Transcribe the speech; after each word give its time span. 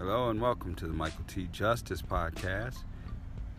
Hello 0.00 0.30
and 0.30 0.40
welcome 0.40 0.74
to 0.76 0.86
the 0.86 0.94
Michael 0.94 1.24
T. 1.28 1.46
Justice 1.52 2.00
Podcast. 2.00 2.84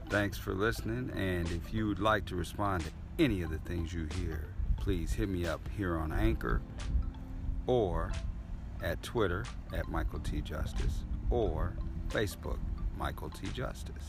Thanks 0.09 0.39
for 0.39 0.55
listening, 0.55 1.11
and 1.15 1.47
if 1.51 1.71
you 1.71 1.85
would 1.85 1.99
like 1.99 2.25
to 2.25 2.35
respond 2.35 2.83
to 2.83 2.89
any 3.23 3.43
of 3.43 3.51
the 3.51 3.59
things 3.59 3.93
you 3.93 4.07
hear, 4.17 4.47
please 4.75 5.13
hit 5.13 5.29
me 5.29 5.45
up 5.45 5.61
here 5.77 5.95
on 5.95 6.11
Anchor 6.11 6.59
or 7.67 8.11
at 8.81 9.03
Twitter 9.03 9.45
at 9.71 9.87
Michael 9.87 10.19
T. 10.19 10.41
Justice 10.41 11.03
or 11.29 11.75
Facebook 12.09 12.57
Michael 12.97 13.29
T. 13.29 13.47
Justice. 13.49 14.05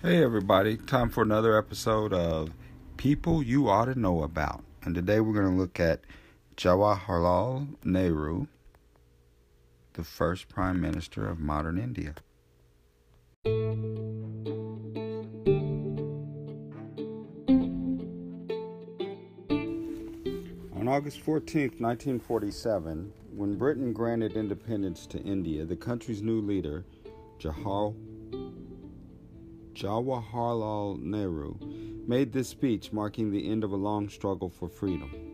Hey 0.00 0.22
everybody, 0.22 0.76
time 0.76 1.10
for 1.10 1.24
another 1.24 1.58
episode 1.58 2.12
of 2.12 2.50
People 2.96 3.42
You 3.42 3.68
Ought 3.68 3.86
to 3.86 3.98
Know 3.98 4.22
About. 4.22 4.62
And 4.84 4.94
today 4.94 5.18
we're 5.18 5.34
going 5.34 5.50
to 5.50 5.60
look 5.60 5.80
at 5.80 5.98
Jawaharlal 6.56 7.66
Nehru, 7.84 8.46
the 9.94 10.04
first 10.04 10.48
Prime 10.48 10.80
Minister 10.80 11.28
of 11.28 11.40
modern 11.40 11.78
India. 11.78 12.14
On 20.76 20.86
August 20.86 21.20
14, 21.22 21.72
1947, 21.78 23.12
when 23.34 23.58
Britain 23.58 23.92
granted 23.92 24.36
independence 24.36 25.06
to 25.06 25.18
India, 25.22 25.64
the 25.64 25.74
country's 25.74 26.22
new 26.22 26.40
leader, 26.40 26.84
Jawaharlal 27.40 27.96
Nehru, 31.02 31.56
made 32.06 32.32
this 32.32 32.48
speech 32.48 32.92
marking 32.92 33.32
the 33.32 33.50
end 33.50 33.64
of 33.64 33.72
a 33.72 33.76
long 33.76 34.08
struggle 34.08 34.48
for 34.48 34.68
freedom. 34.68 35.33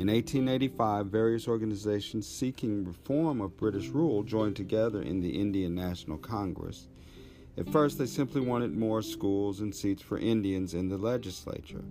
In 0.00 0.06
1885, 0.06 1.08
various 1.08 1.46
organizations 1.46 2.26
seeking 2.26 2.86
reform 2.86 3.42
of 3.42 3.58
British 3.58 3.88
rule 3.88 4.22
joined 4.22 4.56
together 4.56 5.02
in 5.02 5.20
the 5.20 5.38
Indian 5.38 5.74
National 5.74 6.16
Congress. 6.16 6.88
At 7.58 7.68
first, 7.68 7.98
they 7.98 8.06
simply 8.06 8.40
wanted 8.40 8.74
more 8.74 9.02
schools 9.02 9.60
and 9.60 9.74
seats 9.74 10.00
for 10.00 10.16
Indians 10.16 10.72
in 10.72 10.88
the 10.88 10.96
legislature. 10.96 11.84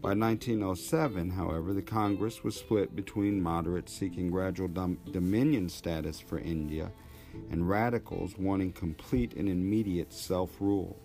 By 0.00 0.14
1907, 0.14 1.30
however, 1.30 1.72
the 1.72 1.82
Congress 1.82 2.44
was 2.44 2.54
split 2.54 2.94
between 2.94 3.42
moderates 3.42 3.92
seeking 3.92 4.30
gradual 4.30 4.68
dom- 4.68 5.00
dominion 5.10 5.68
status 5.68 6.20
for 6.20 6.38
India 6.38 6.92
and 7.50 7.68
radicals 7.68 8.38
wanting 8.38 8.70
complete 8.70 9.34
and 9.34 9.48
immediate 9.48 10.12
self 10.12 10.60
rule. 10.60 10.96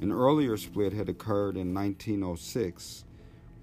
An 0.00 0.10
earlier 0.10 0.56
split 0.56 0.92
had 0.92 1.08
occurred 1.08 1.56
in 1.56 1.72
1906 1.72 3.04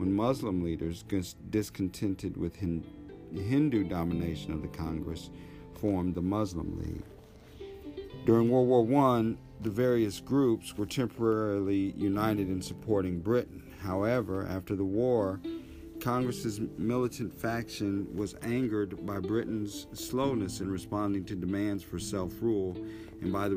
when 0.03 0.13
Muslim 0.13 0.61
leaders, 0.61 1.05
discontented 1.49 2.35
with 2.35 2.57
Hindu 2.57 3.85
domination 3.85 4.51
of 4.51 4.61
the 4.61 4.67
Congress, 4.67 5.29
formed 5.79 6.13
the 6.13 6.21
Muslim 6.21 6.77
League. 6.77 7.03
During 8.25 8.49
World 8.49 8.67
War 8.67 9.05
I, 9.05 9.35
the 9.61 9.69
various 9.69 10.19
groups 10.19 10.77
were 10.77 10.85
temporarily 10.85 11.93
united 11.95 12.49
in 12.49 12.61
supporting 12.61 13.21
Britain. 13.21 13.63
However, 13.79 14.45
after 14.45 14.75
the 14.75 14.83
war, 14.83 15.39
Congress's 16.01 16.59
militant 16.77 17.33
faction 17.33 18.05
was 18.13 18.35
angered 18.41 19.05
by 19.05 19.19
Britain's 19.19 19.87
slowness 19.93 20.59
in 20.59 20.69
responding 20.69 21.23
to 21.23 21.35
demands 21.35 21.81
for 21.81 21.97
self 21.97 22.33
rule 22.41 22.75
and 23.21 23.31
by 23.31 23.47
the 23.47 23.55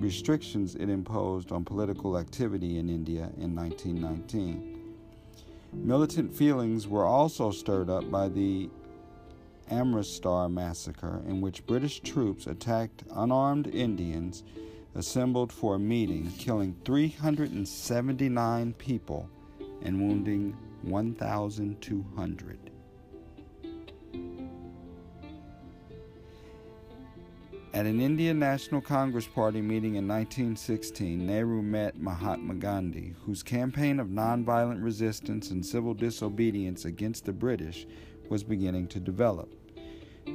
restrictions 0.00 0.74
it 0.74 0.90
imposed 0.90 1.52
on 1.52 1.64
political 1.64 2.18
activity 2.18 2.78
in 2.78 2.88
India 2.88 3.30
in 3.38 3.54
1919. 3.54 4.69
Militant 5.72 6.34
feelings 6.34 6.88
were 6.88 7.04
also 7.04 7.50
stirred 7.50 7.88
up 7.88 8.10
by 8.10 8.28
the 8.28 8.68
Amritsar 9.70 10.48
massacre, 10.48 11.22
in 11.26 11.40
which 11.40 11.66
British 11.66 12.00
troops 12.00 12.46
attacked 12.46 13.04
unarmed 13.12 13.68
Indians 13.68 14.42
assembled 14.94 15.52
for 15.52 15.76
a 15.76 15.78
meeting, 15.78 16.30
killing 16.38 16.74
379 16.84 18.72
people 18.74 19.28
and 19.82 20.00
wounding 20.00 20.56
1,200. 20.82 22.70
At 27.72 27.86
an 27.86 28.00
Indian 28.00 28.40
National 28.40 28.80
Congress 28.80 29.28
Party 29.28 29.62
meeting 29.62 29.94
in 29.94 30.08
1916, 30.08 31.24
Nehru 31.24 31.62
met 31.62 32.00
Mahatma 32.00 32.54
Gandhi, 32.54 33.14
whose 33.24 33.44
campaign 33.44 34.00
of 34.00 34.08
nonviolent 34.08 34.82
resistance 34.82 35.52
and 35.52 35.64
civil 35.64 35.94
disobedience 35.94 36.84
against 36.84 37.26
the 37.26 37.32
British 37.32 37.86
was 38.28 38.42
beginning 38.42 38.88
to 38.88 38.98
develop. 38.98 39.54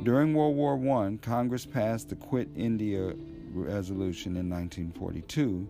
During 0.03 0.33
World 0.33 0.55
War 0.55 1.03
I, 1.03 1.17
Congress 1.21 1.65
passed 1.65 2.07
the 2.07 2.15
Quit 2.15 2.47
India 2.55 3.13
Resolution 3.53 4.37
in 4.37 4.49
1942, 4.49 5.67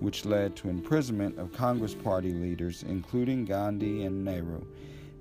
which 0.00 0.24
led 0.24 0.56
to 0.56 0.68
imprisonment 0.68 1.38
of 1.38 1.52
Congress 1.52 1.94
Party 1.94 2.32
leaders, 2.32 2.82
including 2.82 3.44
Gandhi 3.44 4.02
and 4.02 4.24
Nehru. 4.24 4.66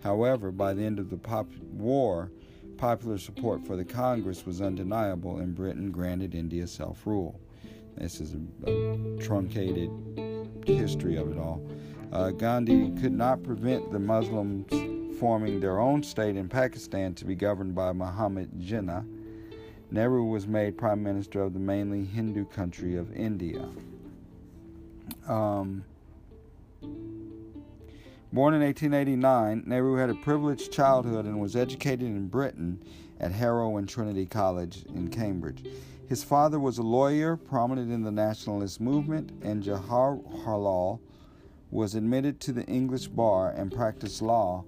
However, 0.02 0.52
by 0.52 0.74
the 0.74 0.84
end 0.84 0.98
of 0.98 1.12
the 1.12 1.18
pop- 1.18 1.54
war, 1.72 2.32
Popular 2.78 3.18
support 3.18 3.66
for 3.66 3.76
the 3.76 3.86
Congress 3.86 4.46
was 4.46 4.62
undeniable, 4.62 5.38
and 5.38 5.56
Britain 5.56 5.92
granted 5.92 6.36
India 6.36 6.68
self 6.68 7.06
rule. 7.06 7.40
This 7.98 8.20
is 8.20 8.36
a, 8.36 8.70
a, 8.70 9.18
truncated 9.20 9.90
history 10.66 11.16
of 11.16 11.32
it 11.32 11.38
all. 11.38 11.66
Uh, 12.12 12.32
Gandhi 12.32 12.92
could 13.00 13.14
not 13.14 13.44
prevent 13.44 13.92
the 13.92 14.00
Muslims 14.00 14.68
forming 15.20 15.60
their 15.60 15.80
own 15.80 16.04
state 16.04 16.36
in 16.36 16.50
Pakistan 16.50 17.14
to 17.16 17.26
be 17.26 17.36
governed 17.36 17.76
by 17.76 17.94
Muhammad 17.94 18.50
Jinnah. 18.60 19.06
Nehru 19.92 20.24
was 20.24 20.48
made 20.48 20.78
prime 20.78 21.04
minister 21.04 21.42
of 21.42 21.54
the 21.54 21.60
mainly 21.60 22.04
Hindu 22.04 22.46
country 22.46 22.96
of 22.96 23.14
India. 23.16 23.70
Um, 25.28 25.86
Born 28.34 28.56
in 28.56 28.62
1889, 28.62 29.66
Nehru 29.68 29.98
had 29.98 30.10
a 30.10 30.16
privileged 30.16 30.72
childhood 30.72 31.26
and 31.26 31.40
was 31.40 31.56
educated 31.56 32.08
in 32.08 32.30
Britain 32.30 32.82
at 33.20 33.32
Harrow 33.32 33.78
and 33.78 33.88
Trinity 33.88 34.26
College 34.26 34.86
in 34.96 35.10
Cambridge. 35.10 35.64
His 36.08 36.24
father 36.24 36.60
was 36.60 36.80
a 36.80 36.82
lawyer 36.82 37.38
prominent 37.38 37.92
in 37.92 38.02
the 38.02 38.12
nationalist 38.12 38.82
movement, 38.82 39.32
and 39.44 39.62
Jawaharlal 39.62 41.00
was 41.70 41.94
admitted 41.94 42.40
to 42.40 42.52
the 42.52 42.66
English 42.66 43.06
bar 43.10 43.52
and 43.52 43.72
practiced 43.72 44.20
law 44.20 44.66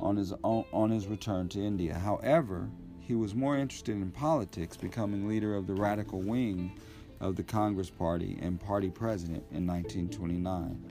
on 0.00 0.16
his, 0.16 0.32
own, 0.42 0.64
on 0.72 0.88
his 0.88 1.06
return 1.06 1.50
to 1.50 1.60
India. 1.60 1.92
However, 1.92 2.70
he 2.98 3.14
was 3.14 3.34
more 3.34 3.58
interested 3.58 3.94
in 3.94 4.10
politics, 4.10 4.74
becoming 4.78 5.28
leader 5.28 5.54
of 5.54 5.66
the 5.66 5.74
radical 5.74 6.22
wing 6.22 6.72
of 7.20 7.36
the 7.36 7.42
Congress 7.42 7.90
Party 7.90 8.38
and 8.40 8.58
party 8.58 8.88
president 8.88 9.44
in 9.52 9.66
1929. 9.66 10.82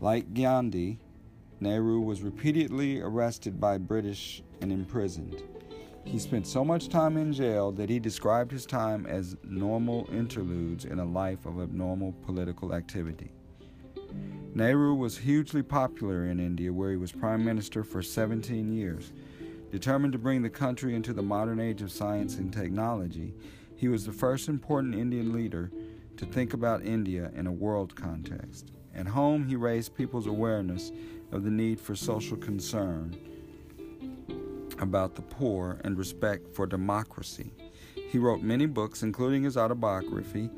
Like 0.00 0.32
Gandhi, 0.32 1.00
Nehru 1.60 2.00
was 2.00 2.22
repeatedly 2.22 3.00
arrested 3.00 3.58
by 3.58 3.78
British 3.78 4.42
and 4.60 4.70
imprisoned. 4.70 5.42
He 6.04 6.18
spent 6.18 6.46
so 6.46 6.64
much 6.64 6.88
time 6.88 7.16
in 7.16 7.32
jail 7.32 7.72
that 7.72 7.88
he 7.88 7.98
described 7.98 8.52
his 8.52 8.66
time 8.66 9.06
as 9.06 9.36
normal 9.42 10.08
interludes 10.12 10.84
in 10.84 10.98
a 10.98 11.04
life 11.04 11.46
of 11.46 11.60
abnormal 11.60 12.12
political 12.24 12.74
activity. 12.74 13.32
Nehru 14.54 14.94
was 14.94 15.18
hugely 15.18 15.62
popular 15.62 16.26
in 16.26 16.38
India, 16.38 16.72
where 16.72 16.90
he 16.90 16.96
was 16.96 17.10
prime 17.10 17.44
minister 17.44 17.82
for 17.82 18.02
17 18.02 18.72
years. 18.72 19.12
Determined 19.70 20.12
to 20.12 20.18
bring 20.18 20.42
the 20.42 20.50
country 20.50 20.94
into 20.94 21.12
the 21.12 21.22
modern 21.22 21.58
age 21.58 21.82
of 21.82 21.90
science 21.90 22.36
and 22.36 22.52
technology, 22.52 23.34
he 23.74 23.88
was 23.88 24.06
the 24.06 24.12
first 24.12 24.48
important 24.48 24.94
Indian 24.94 25.32
leader 25.32 25.70
to 26.16 26.24
think 26.24 26.54
about 26.54 26.84
India 26.84 27.30
in 27.34 27.46
a 27.46 27.52
world 27.52 27.94
context. 27.96 28.72
At 28.94 29.06
home, 29.06 29.46
he 29.46 29.56
raised 29.56 29.94
people's 29.94 30.26
awareness 30.26 30.90
of 31.32 31.44
the 31.44 31.50
need 31.50 31.80
for 31.80 31.94
social 31.94 32.36
concern 32.36 33.16
about 34.78 35.14
the 35.14 35.22
poor 35.22 35.80
and 35.84 35.98
respect 35.98 36.54
for 36.54 36.66
democracy. 36.66 37.52
He 37.94 38.18
wrote 38.18 38.42
many 38.42 38.66
books, 38.66 39.02
including 39.02 39.44
his 39.44 39.56
autobiography, 39.56 40.50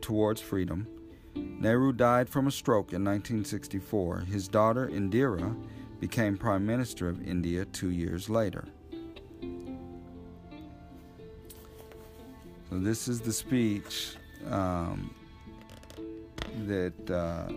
Towards 0.00 0.40
Freedom. 0.40 0.86
Nehru 1.34 1.92
died 1.92 2.28
from 2.28 2.46
a 2.46 2.50
stroke 2.50 2.92
in 2.92 3.04
1964. 3.04 4.20
His 4.20 4.48
daughter, 4.48 4.88
Indira, 4.88 5.54
became 6.00 6.36
Prime 6.36 6.64
Minister 6.64 7.08
of 7.08 7.26
India 7.26 7.64
two 7.66 7.90
years 7.90 8.28
later. 8.28 8.64
So, 12.70 12.78
this 12.78 13.08
is 13.08 13.20
the 13.20 13.32
speech 13.32 14.16
um, 14.50 15.14
that. 16.66 17.10
Uh, 17.10 17.52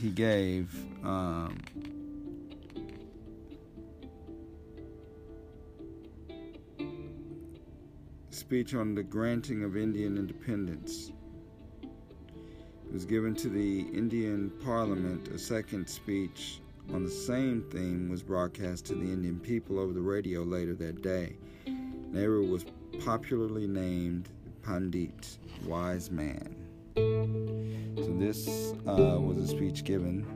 he 0.00 0.10
gave 0.10 0.72
um, 1.02 1.58
speech 8.30 8.74
on 8.74 8.94
the 8.94 9.02
granting 9.02 9.62
of 9.64 9.76
Indian 9.76 10.16
independence. 10.16 11.12
It 11.82 12.92
was 12.92 13.04
given 13.04 13.34
to 13.36 13.48
the 13.48 13.80
Indian 13.80 14.50
Parliament, 14.64 15.28
a 15.28 15.38
second 15.38 15.88
speech 15.88 16.60
on 16.92 17.04
the 17.04 17.10
same 17.10 17.62
theme 17.70 18.08
was 18.08 18.22
broadcast 18.22 18.86
to 18.86 18.94
the 18.94 19.02
Indian 19.02 19.38
people 19.38 19.78
over 19.78 19.92
the 19.92 20.00
radio 20.00 20.42
later 20.42 20.74
that 20.74 21.02
day. 21.02 21.36
Nehru 22.10 22.44
was 22.44 22.64
popularly 23.04 23.68
named 23.68 24.28
Pandit, 24.62 25.38
wise 25.64 26.10
man. 26.10 26.56
So 26.96 28.16
this 28.18 28.74
uh, 28.86 29.20
was 29.20 29.38
a 29.38 29.46
speech 29.46 29.84
given 29.84 30.26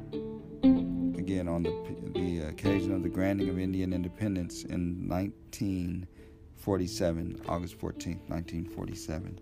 again 1.25 1.49
on 1.49 1.63
the 1.63 1.73
the 2.13 2.43
uh, 2.43 2.51
occasion 2.51 2.93
of 2.93 3.03
the 3.03 3.09
granting 3.09 3.49
of 3.49 3.59
Indian 3.59 3.95
independence 3.95 4.65
in 4.65 5.09
1947, 5.09 7.41
August 7.49 7.79
14th, 7.79 8.21
1947. 8.29 9.41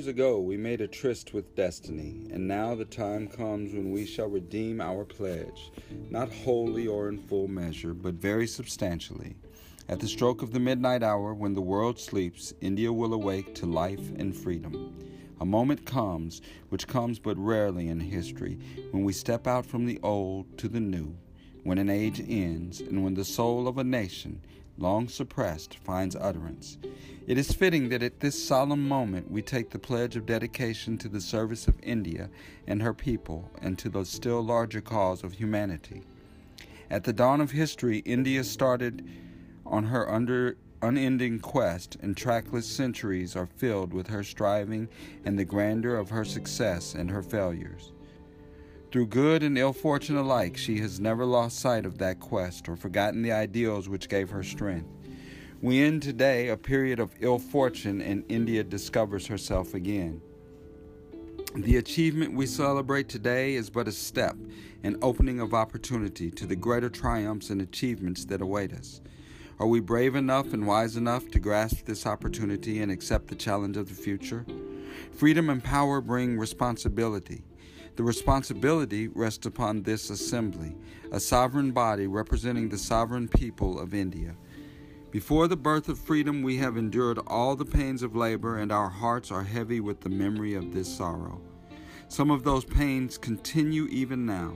Years 0.00 0.08
ago, 0.08 0.40
we 0.40 0.56
made 0.56 0.80
a 0.80 0.88
tryst 0.88 1.34
with 1.34 1.54
destiny, 1.54 2.26
and 2.32 2.48
now 2.48 2.74
the 2.74 2.86
time 2.86 3.28
comes 3.28 3.74
when 3.74 3.90
we 3.90 4.06
shall 4.06 4.28
redeem 4.28 4.80
our 4.80 5.04
pledge, 5.04 5.70
not 6.08 6.32
wholly 6.32 6.86
or 6.86 7.10
in 7.10 7.18
full 7.18 7.46
measure, 7.46 7.92
but 7.92 8.14
very 8.14 8.46
substantially. 8.46 9.36
At 9.90 10.00
the 10.00 10.08
stroke 10.08 10.40
of 10.40 10.52
the 10.52 10.58
midnight 10.58 11.02
hour, 11.02 11.34
when 11.34 11.52
the 11.52 11.60
world 11.60 12.00
sleeps, 12.00 12.54
India 12.62 12.90
will 12.90 13.12
awake 13.12 13.54
to 13.56 13.66
life 13.66 14.10
and 14.16 14.34
freedom. 14.34 14.96
A 15.38 15.44
moment 15.44 15.84
comes, 15.84 16.40
which 16.70 16.88
comes 16.88 17.18
but 17.18 17.36
rarely 17.36 17.88
in 17.88 18.00
history, 18.00 18.58
when 18.92 19.04
we 19.04 19.12
step 19.12 19.46
out 19.46 19.66
from 19.66 19.84
the 19.84 20.00
old 20.02 20.56
to 20.56 20.68
the 20.68 20.80
new, 20.80 21.14
when 21.64 21.78
an 21.78 21.90
age 21.90 22.22
ends, 22.28 22.80
and 22.80 23.04
when 23.04 23.14
the 23.14 23.24
soul 23.24 23.68
of 23.68 23.78
a 23.78 23.84
nation, 23.84 24.40
long 24.78 25.08
suppressed, 25.08 25.76
finds 25.76 26.16
utterance. 26.16 26.78
It 27.26 27.38
is 27.38 27.52
fitting 27.52 27.90
that 27.90 28.02
at 28.02 28.20
this 28.20 28.42
solemn 28.42 28.88
moment 28.88 29.30
we 29.30 29.42
take 29.42 29.70
the 29.70 29.78
pledge 29.78 30.16
of 30.16 30.26
dedication 30.26 30.96
to 30.98 31.08
the 31.08 31.20
service 31.20 31.68
of 31.68 31.74
India 31.82 32.30
and 32.66 32.82
her 32.82 32.94
people 32.94 33.50
and 33.60 33.78
to 33.78 33.88
the 33.88 34.04
still 34.04 34.42
larger 34.42 34.80
cause 34.80 35.22
of 35.22 35.34
humanity. 35.34 36.02
At 36.90 37.04
the 37.04 37.12
dawn 37.12 37.40
of 37.40 37.52
history, 37.52 37.98
India 37.98 38.42
started 38.42 39.06
on 39.64 39.84
her 39.84 40.10
under 40.10 40.56
unending 40.82 41.38
quest, 41.38 41.96
and 42.00 42.16
trackless 42.16 42.66
centuries 42.66 43.36
are 43.36 43.46
filled 43.46 43.92
with 43.92 44.08
her 44.08 44.24
striving 44.24 44.88
and 45.24 45.38
the 45.38 45.44
grandeur 45.44 45.96
of 45.96 46.10
her 46.10 46.24
success 46.24 46.94
and 46.94 47.10
her 47.10 47.22
failures. 47.22 47.92
Through 48.90 49.06
good 49.06 49.44
and 49.44 49.56
ill 49.56 49.72
fortune 49.72 50.16
alike, 50.16 50.56
she 50.56 50.80
has 50.80 50.98
never 50.98 51.24
lost 51.24 51.60
sight 51.60 51.86
of 51.86 51.98
that 51.98 52.18
quest 52.18 52.68
or 52.68 52.74
forgotten 52.74 53.22
the 53.22 53.30
ideals 53.30 53.88
which 53.88 54.08
gave 54.08 54.30
her 54.30 54.42
strength. 54.42 54.88
We 55.62 55.80
end 55.80 56.02
today 56.02 56.48
a 56.48 56.56
period 56.56 56.98
of 56.98 57.14
ill 57.20 57.38
fortune, 57.38 58.00
and 58.00 58.24
India 58.28 58.64
discovers 58.64 59.28
herself 59.28 59.74
again. 59.74 60.20
The 61.54 61.76
achievement 61.76 62.34
we 62.34 62.46
celebrate 62.46 63.08
today 63.08 63.54
is 63.54 63.70
but 63.70 63.86
a 63.86 63.92
step, 63.92 64.36
an 64.82 64.96
opening 65.02 65.38
of 65.38 65.54
opportunity 65.54 66.30
to 66.32 66.46
the 66.46 66.56
greater 66.56 66.90
triumphs 66.90 67.50
and 67.50 67.62
achievements 67.62 68.24
that 68.24 68.40
await 68.40 68.72
us. 68.72 69.00
Are 69.60 69.68
we 69.68 69.78
brave 69.78 70.16
enough 70.16 70.52
and 70.52 70.66
wise 70.66 70.96
enough 70.96 71.28
to 71.30 71.38
grasp 71.38 71.84
this 71.84 72.06
opportunity 72.06 72.80
and 72.80 72.90
accept 72.90 73.28
the 73.28 73.36
challenge 73.36 73.76
of 73.76 73.88
the 73.88 73.94
future? 73.94 74.44
Freedom 75.12 75.48
and 75.48 75.62
power 75.62 76.00
bring 76.00 76.38
responsibility. 76.38 77.44
The 78.00 78.04
responsibility 78.04 79.08
rests 79.08 79.44
upon 79.44 79.82
this 79.82 80.08
assembly, 80.08 80.74
a 81.12 81.20
sovereign 81.20 81.72
body 81.72 82.06
representing 82.06 82.70
the 82.70 82.78
sovereign 82.78 83.28
people 83.28 83.78
of 83.78 83.92
India. 83.92 84.36
Before 85.10 85.46
the 85.46 85.58
birth 85.58 85.86
of 85.90 85.98
freedom, 85.98 86.42
we 86.42 86.56
have 86.56 86.78
endured 86.78 87.18
all 87.26 87.56
the 87.56 87.66
pains 87.66 88.02
of 88.02 88.16
labor, 88.16 88.56
and 88.56 88.72
our 88.72 88.88
hearts 88.88 89.30
are 89.30 89.42
heavy 89.42 89.80
with 89.80 90.00
the 90.00 90.08
memory 90.08 90.54
of 90.54 90.72
this 90.72 90.88
sorrow. 90.88 91.42
Some 92.08 92.30
of 92.30 92.42
those 92.42 92.64
pains 92.64 93.18
continue 93.18 93.84
even 93.88 94.24
now. 94.24 94.54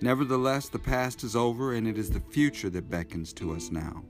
Nevertheless, 0.00 0.70
the 0.70 0.78
past 0.78 1.24
is 1.24 1.36
over, 1.36 1.74
and 1.74 1.86
it 1.86 1.98
is 1.98 2.08
the 2.08 2.20
future 2.20 2.70
that 2.70 2.88
beckons 2.88 3.34
to 3.34 3.52
us 3.52 3.70
now. 3.70 4.02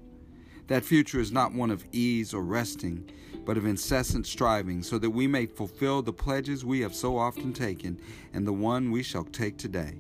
That 0.73 0.87
future 0.87 1.21
is 1.21 1.31
not 1.31 1.53
one 1.53 1.71
of 1.71 1.85
ease 1.93 2.33
or 2.33 2.41
resting, 2.41 3.05
but 3.45 3.59
of 3.59 3.67
incessant 3.67 4.27
striving, 4.27 4.83
so 4.83 4.97
that 4.97 5.11
we 5.11 5.27
may 5.27 5.45
fulfill 5.45 6.01
the 6.01 6.15
pledges 6.15 6.65
we 6.65 6.81
have 6.81 6.95
so 6.95 7.19
often 7.19 7.53
taken 7.53 8.01
and 8.33 8.47
the 8.47 8.55
one 8.55 8.91
we 8.91 9.03
shall 9.03 9.25
take 9.25 9.59
today. 9.59 9.99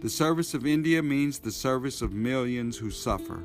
The 0.00 0.08
service 0.08 0.54
of 0.54 0.64
India 0.64 1.02
means 1.02 1.40
the 1.40 1.50
service 1.50 2.00
of 2.00 2.12
millions 2.12 2.78
who 2.78 2.92
suffer. 2.92 3.42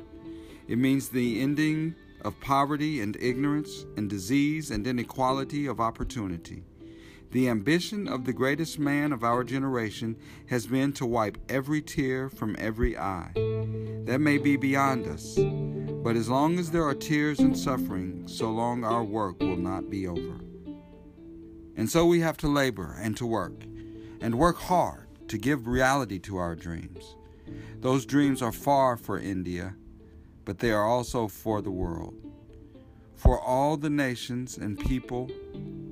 It 0.68 0.78
means 0.78 1.08
the 1.08 1.40
ending 1.40 1.96
of 2.24 2.38
poverty 2.38 3.00
and 3.00 3.16
ignorance 3.16 3.84
and 3.96 4.08
disease 4.08 4.70
and 4.70 4.86
inequality 4.86 5.66
of 5.66 5.80
opportunity. 5.80 6.62
The 7.34 7.48
ambition 7.48 8.06
of 8.06 8.26
the 8.26 8.32
greatest 8.32 8.78
man 8.78 9.12
of 9.12 9.24
our 9.24 9.42
generation 9.42 10.14
has 10.46 10.68
been 10.68 10.92
to 10.92 11.04
wipe 11.04 11.36
every 11.48 11.82
tear 11.82 12.30
from 12.30 12.54
every 12.60 12.96
eye. 12.96 13.32
That 14.04 14.20
may 14.20 14.38
be 14.38 14.56
beyond 14.56 15.08
us, 15.08 15.36
but 16.04 16.14
as 16.14 16.28
long 16.28 16.60
as 16.60 16.70
there 16.70 16.84
are 16.84 16.94
tears 16.94 17.40
and 17.40 17.58
suffering, 17.58 18.28
so 18.28 18.52
long 18.52 18.84
our 18.84 19.02
work 19.02 19.40
will 19.40 19.56
not 19.56 19.90
be 19.90 20.06
over. 20.06 20.38
And 21.76 21.90
so 21.90 22.06
we 22.06 22.20
have 22.20 22.36
to 22.36 22.46
labor 22.46 22.96
and 23.00 23.16
to 23.16 23.26
work, 23.26 23.64
and 24.20 24.36
work 24.36 24.58
hard 24.58 25.08
to 25.26 25.36
give 25.36 25.66
reality 25.66 26.20
to 26.20 26.36
our 26.36 26.54
dreams. 26.54 27.16
Those 27.80 28.06
dreams 28.06 28.42
are 28.42 28.52
far 28.52 28.96
for 28.96 29.18
India, 29.18 29.74
but 30.44 30.60
they 30.60 30.70
are 30.70 30.86
also 30.86 31.26
for 31.26 31.60
the 31.60 31.72
world. 31.72 32.14
For 33.16 33.40
all 33.40 33.76
the 33.76 33.90
nations 33.90 34.56
and 34.56 34.78
people 34.78 35.32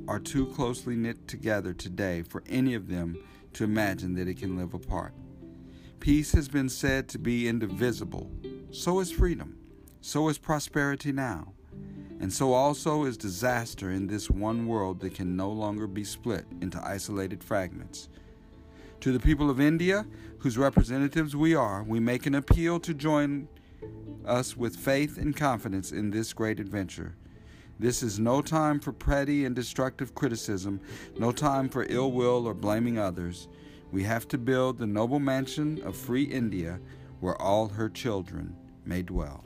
are 0.09 0.19
too 0.19 0.47
closely 0.47 0.97
knit 0.97 1.29
together 1.29 1.73
today 1.73 2.23
for 2.23 2.43
any 2.49 2.75
of 2.75 2.89
them 2.89 3.17
to 3.55 3.65
imagine 3.65 4.15
that 4.15 4.29
it 4.29 4.39
can 4.39 4.57
live 4.57 4.75
apart. 4.75 5.15
Peace 6.01 6.33
has 6.33 6.49
been 6.49 6.69
said 6.69 7.09
to 7.09 7.19
be 7.19 7.47
indivisible, 7.49 8.31
so 8.71 9.01
is 9.01 9.13
freedom. 9.13 9.59
So 10.05 10.29
is 10.29 10.37
prosperity 10.37 11.13
now, 11.13 11.53
and 12.19 12.33
so 12.33 12.53
also 12.53 13.05
is 13.05 13.17
disaster 13.17 13.93
in 13.93 14.09
this 14.09 14.29
one 14.29 14.67
world 14.67 14.99
that 14.99 15.15
can 15.15 15.37
no 15.37 15.49
longer 15.49 15.87
be 15.87 16.03
split 16.03 16.45
into 16.61 16.85
isolated 16.85 17.45
fragments. 17.45 18.09
To 19.03 19.13
the 19.13 19.21
people 19.21 19.49
of 19.49 19.61
India, 19.61 20.05
whose 20.39 20.59
representatives 20.59 21.37
we 21.37 21.55
are, 21.55 21.85
we 21.85 22.01
make 22.01 22.27
an 22.27 22.35
appeal 22.35 22.81
to 22.81 22.93
join 22.93 23.47
us 24.27 24.57
with 24.57 24.75
faith 24.75 25.19
and 25.19 25.37
confidence 25.37 25.93
in 25.93 26.11
this 26.11 26.33
great 26.33 26.59
adventure. 26.59 27.15
This 27.79 28.03
is 28.03 28.19
no 28.19 28.43
time 28.43 28.79
for 28.79 28.93
petty 28.93 29.45
and 29.45 29.57
destructive 29.57 30.15
criticism, 30.15 30.81
no 31.19 31.33
time 31.33 31.69
for 31.69 31.85
ill 31.89 32.13
will 32.13 32.47
or 32.47 32.55
blaming 32.55 32.99
others. 32.99 33.49
We 33.91 34.05
have 34.05 34.29
to 34.29 34.39
build 34.39 34.79
the 34.79 34.87
noble 34.87 35.19
mansion 35.19 35.83
of 35.83 35.97
free 35.97 36.25
India 36.25 36.81
where 37.21 37.41
all 37.41 37.69
her 37.69 37.89
children 37.89 38.57
may 38.85 39.03
dwell 39.03 39.45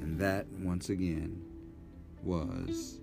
And 0.00 0.18
that, 0.18 0.46
once 0.60 0.88
again, 0.88 1.42
was 2.22 3.00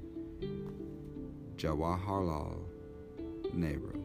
Jawaharlal 1.58 2.60
Nehru. 3.54 4.04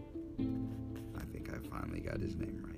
I 1.17 1.25
think 1.33 1.51
I 1.53 1.59
finally 1.69 2.01
got 2.01 2.21
his 2.21 2.37
name 2.37 2.61
right. 2.65 2.78